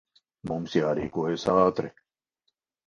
[0.51, 1.95] Mums jārīkojas ātri.